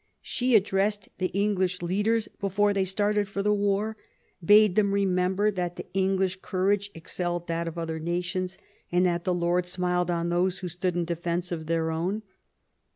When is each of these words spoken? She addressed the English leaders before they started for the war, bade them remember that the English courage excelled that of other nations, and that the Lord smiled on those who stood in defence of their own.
She 0.23 0.55
addressed 0.55 1.09
the 1.19 1.27
English 1.27 1.83
leaders 1.83 2.27
before 2.39 2.73
they 2.73 2.85
started 2.85 3.27
for 3.27 3.43
the 3.43 3.53
war, 3.53 3.97
bade 4.43 4.75
them 4.75 4.95
remember 4.95 5.51
that 5.51 5.75
the 5.75 5.85
English 5.93 6.39
courage 6.41 6.89
excelled 6.95 7.45
that 7.49 7.67
of 7.67 7.77
other 7.77 7.99
nations, 7.99 8.57
and 8.91 9.05
that 9.05 9.25
the 9.25 9.31
Lord 9.35 9.67
smiled 9.67 10.09
on 10.09 10.29
those 10.29 10.57
who 10.57 10.69
stood 10.69 10.95
in 10.95 11.05
defence 11.05 11.51
of 11.51 11.67
their 11.67 11.91
own. 11.91 12.23